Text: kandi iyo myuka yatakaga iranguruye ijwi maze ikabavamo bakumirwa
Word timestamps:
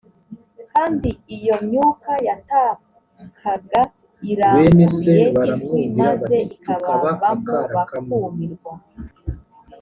kandi 0.71 1.09
iyo 1.35 1.55
myuka 1.67 2.11
yatakaga 2.27 3.81
iranguruye 4.31 5.17
ijwi 5.43 5.81
maze 6.01 6.37
ikabavamo 6.55 7.55
bakumirwa 7.75 8.73